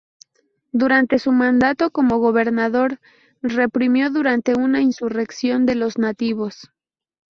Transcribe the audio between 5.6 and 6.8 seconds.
de los nativos.